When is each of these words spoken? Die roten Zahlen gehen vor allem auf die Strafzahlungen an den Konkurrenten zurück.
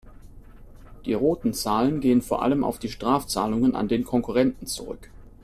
Die 1.05 1.13
roten 1.13 1.53
Zahlen 1.53 1.99
gehen 1.99 2.23
vor 2.23 2.41
allem 2.41 2.63
auf 2.63 2.79
die 2.79 2.89
Strafzahlungen 2.89 3.75
an 3.75 3.87
den 3.87 4.03
Konkurrenten 4.03 4.65
zurück. 4.65 5.11